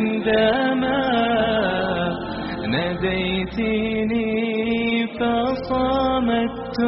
[0.00, 1.00] عندما
[2.72, 4.26] ناديتني
[5.06, 6.78] فصمت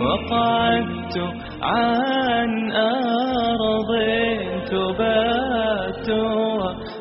[0.02, 1.16] وقعدت
[1.62, 3.92] عن أرض
[4.72, 6.10] تبات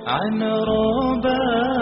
[0.06, 1.75] عن ربا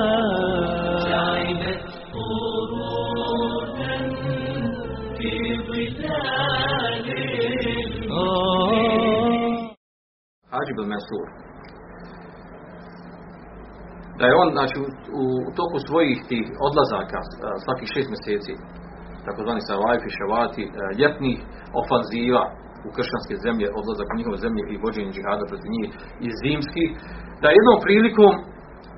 [10.74, 11.26] Hađib al-Mansur.
[14.18, 14.76] Da je on, znači,
[15.20, 15.24] u,
[15.58, 17.18] toku svojih tih odlazaka,
[17.64, 18.52] svakih šest mjeseci,
[19.26, 21.38] takozvani Savajf i Šavati, a, ljetnih
[21.80, 22.42] ofanziva
[22.86, 25.90] u kršćanske zemlje, odlazak u njihove zemlje i vođenje džihada protiv njih
[26.26, 26.88] i zimskih,
[27.40, 28.32] da je jednom prilikom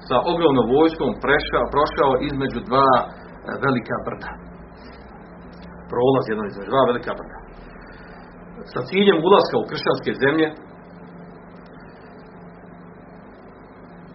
[0.09, 3.05] sa ogromnom vojskom prešao, prošao između dva a,
[3.67, 4.33] velika brda.
[5.91, 7.39] Prolaz jedno između dva velika brda.
[8.73, 10.49] Sa ciljem ulaska u kršćanske zemlje,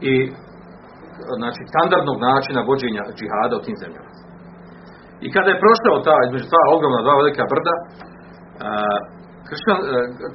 [0.10, 0.14] i
[1.40, 4.12] znači standardnog načina vođenja džihada u tim zemljama.
[5.26, 7.86] I kada je prošao ta između ta ogromna dva velika brda, a,
[9.48, 9.86] kršćan, a,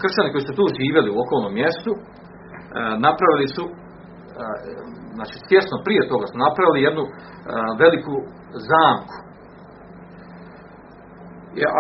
[0.01, 2.01] kršćani koji su tu živjeli u okolnom mjestu, a,
[3.07, 3.65] napravili su
[5.17, 7.05] znači tjesno prije toga su napravili jednu
[7.83, 8.15] veliku
[8.71, 9.17] zamku.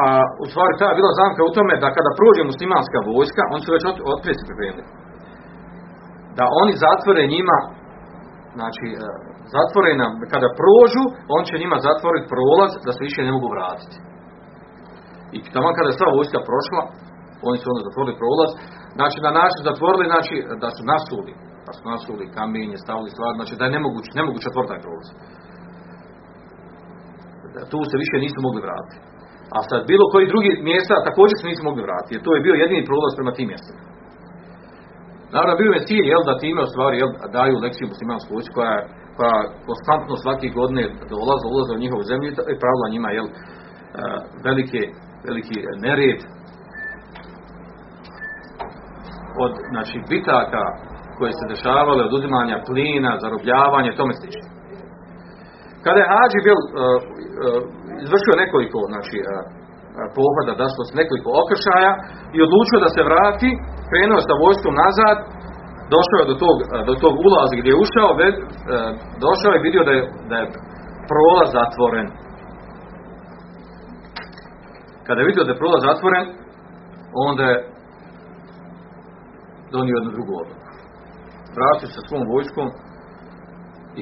[0.03, 0.07] A
[0.43, 3.71] u stvari ta je bila zamka u tome da kada prođe muslimanska vojska, oni su
[3.77, 4.85] već otprije se pripremili
[6.39, 7.59] da oni zatvore njima
[8.59, 8.97] znači e,
[9.57, 11.05] zatvore nam kada prođu
[11.37, 13.97] on će njima zatvoriti prolaz da se više ne mogu vratiti.
[15.37, 16.83] I tamo kada je sva vojska prošla
[17.49, 18.51] oni su onda zatvorili prolaz.
[18.99, 21.33] Znači na način zatvorili znači da su nasuli
[21.67, 25.09] da su nasuli kamenje stavili stvar znači da je nemoguće nemoguće otvoriti prolaz.
[27.55, 28.97] Da tu se više nisu mogli vratiti.
[29.57, 32.55] A sad bilo koji drugi mjesta također se nisu mogli vratiti jer to je bio
[32.63, 33.81] jedini prolaz prema tim mjestima
[35.37, 38.77] Naravno, bio je cilj, jel, da time u stvari, jel, daju lekciju muslimansku vojsku koja,
[39.17, 39.37] koja
[39.69, 40.83] konstantno svake godine
[41.13, 43.33] dolaze, ulaze u njihovu zemlju i pravila njima, jel, e,
[44.47, 44.81] velike,
[45.29, 46.21] veliki nered
[49.45, 50.65] od, znači, bitaka
[51.19, 54.47] koje se dešavale, od uzimanja plina, zarobljavanja tome slično.
[55.85, 57.63] Kada je Hadži bil, uh, uh,
[58.05, 59.17] izvršio nekoliko, znači,
[60.19, 61.93] pohoda, da su nekoliko okršaja
[62.37, 63.49] i odlučio da se vrati,
[63.91, 65.17] krenuo sa vojskom nazad,
[65.95, 66.57] došao je do tog,
[66.89, 68.23] do tog ulaza gdje je ušao, uh,
[69.25, 70.47] došao je i vidio da je, da je
[71.11, 72.07] prolaz zatvoren.
[75.07, 76.25] Kada je vidio da je prolaz zatvoren,
[77.29, 77.59] onda je
[79.75, 80.67] donio jednu drugu odluku.
[81.59, 82.69] Vratio se svom vojskom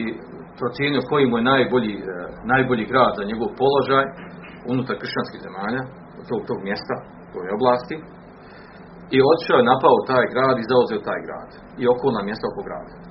[0.01, 0.03] i
[0.59, 2.03] procijenio koji mu je najbolji, e,
[2.53, 4.05] najbolji grad za njegov položaj
[4.73, 5.83] unutar kršćanskih zemalja,
[6.29, 6.95] tog, tog mjesta,
[7.33, 7.97] toj oblasti,
[9.17, 11.51] i otišao je napao taj grad i zauzeo taj grad
[11.83, 12.95] i okolna mjesta oko grada.
[12.95, 13.03] E,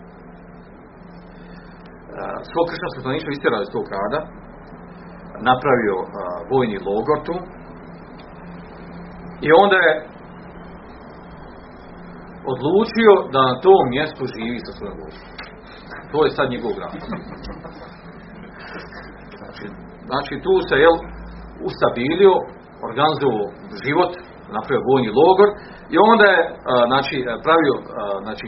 [2.49, 4.19] Svo kršćansko stanovništvo istjerao iz tog grada,
[5.49, 6.07] napravio a,
[6.51, 7.35] vojni logor tu
[9.47, 9.93] i onda je
[12.53, 15.29] odlučio da na tom mjestu živi sa svojom vojskom.
[16.11, 16.93] To je sad njegov grad.
[19.39, 19.65] Znači,
[20.09, 20.95] znači tu se jel
[21.69, 22.33] ustabilio,
[22.87, 23.45] organizovao
[23.85, 24.11] život,
[24.57, 25.49] napravio vojni logor
[25.93, 26.53] i onda je a,
[26.91, 27.15] znači
[27.45, 27.83] pravio a,
[28.25, 28.45] znači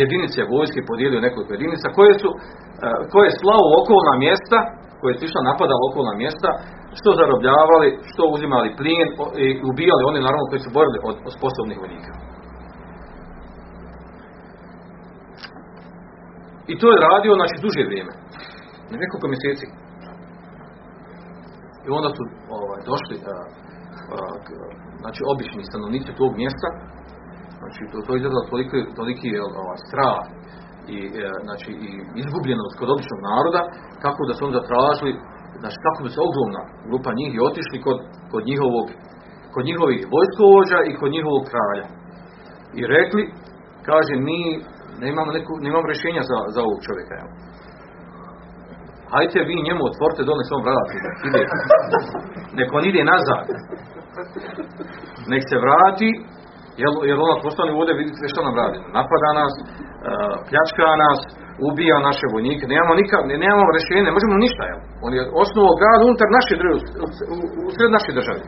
[0.00, 2.30] jedinice vojske podijelio nekoliko jedinica koje su
[3.12, 4.58] koje je slao okolna mjesta,
[5.00, 6.50] koje su išla napadala okolna mjesta,
[6.98, 9.06] što zarobljavali, što uzimali plin
[9.44, 12.12] i ubijali oni naravno koji su borili od, od sposobnih vojnika.
[16.72, 18.12] I to je radio, znači, duže vrijeme.
[19.02, 19.66] Nekoliko mjeseci.
[21.86, 22.22] I onda su
[22.58, 23.36] ovaj, došli, a,
[24.14, 24.18] a,
[25.02, 26.68] znači, obični stanovnici tog mjesta,
[27.60, 29.30] znači, to, to je izgledalo toliki, toliki
[29.62, 30.22] ovaj, strah
[30.96, 31.90] i, e, znači, i
[32.22, 33.60] izgubljenost kod običnog naroda,
[34.04, 35.12] tako da su onda tražili,
[35.62, 37.98] znači, kako bi se ogromna grupa njih i otišli kod,
[38.32, 38.86] kod njihovog,
[39.54, 41.86] kod njihovih vojskovođa i kod njihovog kralja.
[42.78, 43.22] I rekli,
[43.88, 44.40] kaže, mi
[45.04, 47.14] nemamo, neku, nemamo rješenja za, za ovog čovjeka.
[47.20, 47.28] Jel?
[49.14, 50.94] Hajte vi njemu otvorite dole svom vratu.
[51.28, 52.64] Ide.
[52.76, 53.44] On ide nazad.
[55.32, 56.08] Nek se vrati,
[56.80, 58.78] jer, jer ona postane ovdje, vidite što nam radi.
[58.96, 59.64] Napada nas, uh,
[60.48, 61.18] pljačka nas,
[61.68, 64.80] ubija naše vojnike, nemamo nikak, ne, nemamo rješenje, ne možemo ništa, jel?
[65.06, 66.78] On je osnovao grad unutar naše države,
[67.76, 68.42] sred naše države.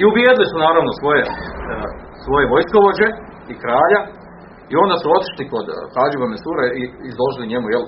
[0.00, 1.88] I ubijedili su naravno svoje, uh,
[2.24, 3.08] svoje vojskovođe
[3.52, 4.00] i kralja,
[4.72, 7.84] i onda su otišli kod Hadžiba Mesura i izložili njemu jel,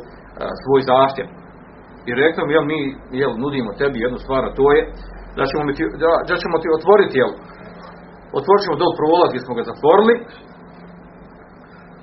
[0.62, 1.26] svoj zahtjev.
[2.08, 2.78] I rekli mu, jel, mi
[3.22, 4.80] jel, nudimo tebi jednu stvar, a to je
[5.38, 7.32] da ćemo, ti, da, da ćemo ti otvoriti, jel,
[8.38, 10.14] otvorit ćemo dol prolaz gdje smo ga zatvorili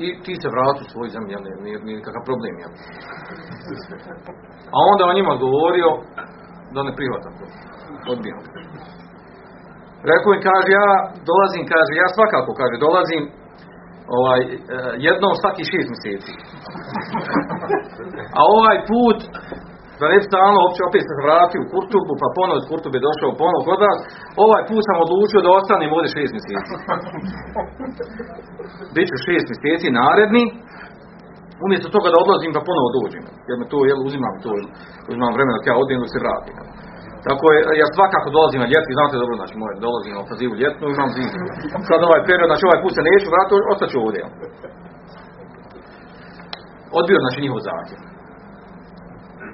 [0.05, 2.71] i ti se vrati u svoju zemlju, jel, nije, nije nikakav problem, jel.
[4.75, 5.89] A onda on njima govorio
[6.73, 7.45] da ne prihvatam to.
[8.13, 8.41] Odbijam.
[10.11, 10.89] Rekao im, kaže, ja
[11.29, 13.23] dolazim, kaže, ja svakako, kaže, dolazim
[14.17, 14.39] ovaj,
[15.07, 16.33] jednom svaki šest mjeseci.
[18.37, 19.19] A ovaj put,
[19.99, 23.61] da ne stalno opće opet se vratio u Kurtubu, pa ponovo iz Kurtube došao ponovo
[23.69, 23.99] kod vas,
[24.45, 26.71] ovaj put sam odlučio da ostanem ovdje šest mjeseci.
[28.95, 30.45] Biću šest mjeseci naredni,
[31.65, 33.23] umjesto toga da odlazim pa ponovo dođem.
[33.47, 34.51] Jer me to, jel, uzimam to,
[35.09, 36.55] uzimam vremena ja odijem dok se vratim.
[37.27, 40.85] Tako je, ja svakako dolazim na ljetni, znate dobro, znači moj dolazim na ofazivu ljetnu,
[40.87, 41.31] imam zimu.
[41.89, 44.21] Sad ovaj period, znači ovaj put se neću vratiti, ostaću ovdje.
[46.99, 47.99] Odbio znači njihov zahtjev.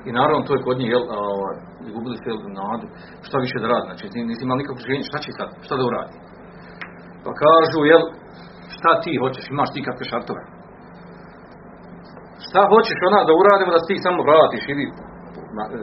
[0.07, 1.03] I naravno to je kod njih, jel,
[1.95, 2.85] gubili se jel, nadu,
[3.27, 6.15] šta više da radi, znači nisi imali nikakvo željenje, šta će sad, šta da uradi.
[7.23, 8.03] Pa kažu, jel,
[8.75, 10.43] šta ti hoćeš, imaš ti kakve šartove.
[12.45, 14.85] Šta hoćeš ona da uradimo da se ti samo vratiš ili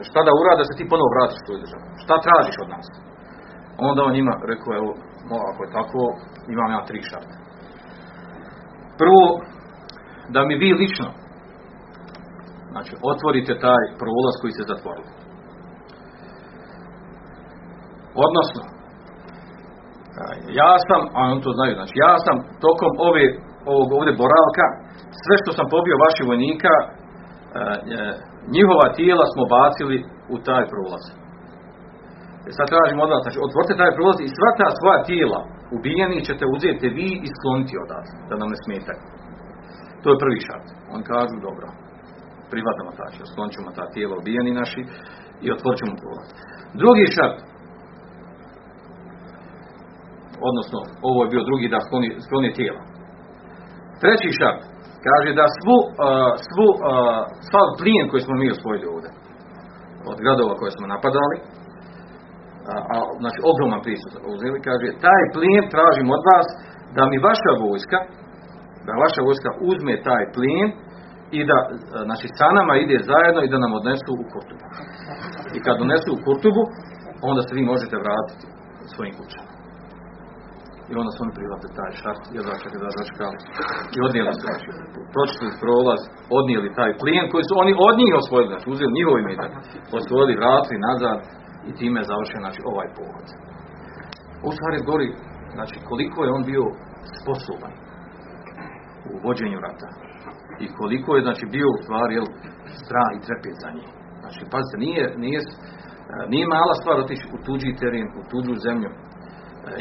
[0.09, 1.83] šta da urade da se ti ponovo vratiš u svoju državu?
[2.03, 2.87] Šta tražiš od nas?
[3.89, 4.91] Onda on njima rekao, evo,
[5.29, 5.99] no, ako je tako,
[6.53, 7.35] imam ja tri šarte.
[9.01, 9.23] Prvo,
[10.33, 11.09] da mi vi lično,
[12.73, 15.11] znači, otvorite taj prolaz koji se zatvorili.
[18.25, 18.63] Odnosno,
[20.61, 23.23] ja sam, a on to znaju, znači, ja sam tokom ove,
[23.73, 24.65] ovog ovdje boravka,
[25.23, 26.73] sve što sam pobio vaših vojnika,
[28.55, 29.97] njihova tijela smo bacili
[30.33, 31.03] u taj prolaz.
[32.47, 35.39] E sad tražimo od znači otvorite taj prolaz i sva ta svoja tijela
[35.77, 39.01] ubijeni ćete uzeti vi i skloniti odatle, da nam ne smetaju.
[40.01, 40.67] To je prvi šart.
[40.95, 41.65] On kažu, dobro,
[42.51, 44.81] prihvatamo ta će, sklonit ćemo ta tijela ubijeni naši
[45.45, 46.27] i otvorit ćemo prolaz.
[46.81, 47.37] Drugi šart,
[50.49, 52.81] odnosno, ovo je bio drugi da skloni, skloni tijela.
[54.01, 54.61] Treći šart,
[55.05, 56.79] kaže da svu, uh, svu uh,
[57.49, 59.11] sav plijen koji smo mi osvojili ovdje
[60.11, 61.37] od gradova koje smo napadali
[62.93, 66.47] a, znači ogroman smo uzeli kaže taj plijen tražim od vas
[66.95, 67.99] da mi vaša vojska
[68.85, 70.69] da vaša vojska uzme taj plijen
[71.37, 71.57] i da
[72.07, 74.65] znači sa nama ide zajedno i da nam odnesu u Kurtubu.
[75.55, 76.63] I kad donesu u Kurtubu
[77.29, 78.45] onda se vi možete vratiti
[78.93, 79.48] svojim kućama
[80.91, 83.37] i onda su oni prihvatili taj šart, jedva čekali da dočekali.
[83.95, 84.67] I odnijeli su, znači,
[85.13, 86.01] pročili prolaz,
[86.39, 89.51] odnijeli taj plijen koji su oni od njih osvojili, znači uzeli njihovi metak,
[89.99, 91.17] osvojili, vratili nazad
[91.69, 93.27] i time je završen, znači, ovaj pohod.
[94.47, 95.09] U stvari gori,
[95.57, 96.65] znači, koliko je on bio
[97.19, 97.73] sposoban
[99.11, 99.89] u vođenju rata
[100.63, 102.27] i koliko je, znači, bio u stvari, jel,
[102.83, 103.89] strah i trepet za njih.
[104.21, 105.39] Znači, pazite, nije, nije,
[106.33, 108.89] nije mala stvar otići u tuđi teren, u tuđu zemlju,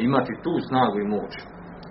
[0.07, 1.33] imati tu snagu i moć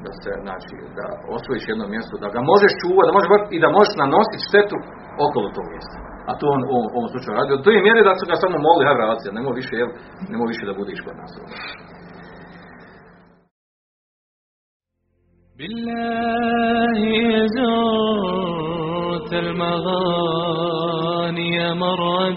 [0.04, 1.06] da se znači da
[1.36, 4.78] osvojiš jedno mjesto da ga možeš čuvati da možeš i da možeš nanositi štetu
[5.26, 5.96] okolo tog mjesta
[6.30, 8.82] a to on u ovom slučaju radio to je mjere da su ga samo mogli
[8.86, 9.90] ha vratiti nemo više jel
[10.32, 11.32] nemo više da budiš kod nas
[15.58, 17.02] بالله
[17.56, 20.74] زرت المغاني
[21.74, 22.36] مرة